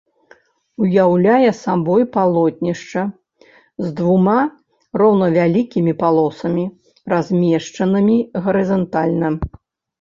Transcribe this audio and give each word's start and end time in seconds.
Уяўляе 0.85 1.49
сабой 1.63 2.03
палотнішча 2.15 3.03
з 3.85 3.93
двума 4.01 4.39
роўнавялікімі 5.03 5.93
палосамі, 6.03 6.65
размешчанымі 7.17 8.17
гарызантальна. 8.49 9.29